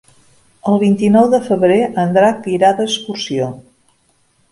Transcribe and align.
El 0.69 0.77
vint-i-nou 0.83 1.27
de 1.33 1.39
febrer 1.49 1.77
en 2.05 2.15
Drac 2.15 2.47
irà 2.55 2.71
d'excursió. 2.79 3.51